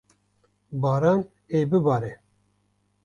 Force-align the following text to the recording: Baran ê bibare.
Baran 0.81 1.19
ê 1.57 1.59
bibare. 1.71 2.13